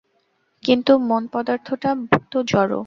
কিন্তু 0.63 0.91
মন 1.09 1.23
পদার্থটা 1.27 1.89
তো 2.31 2.37
জড়। 2.43 2.71